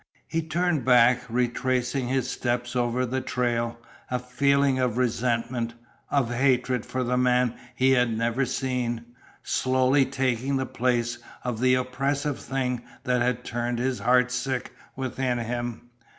[0.27, 3.77] He turned back, retracing his steps over the trail,
[4.09, 5.75] a feeling of resentment
[6.09, 9.05] of hatred for the man he had never seen
[9.43, 15.37] slowly taking the place of the oppressive thing that had turned his heart sick within
[15.37, 15.91] him.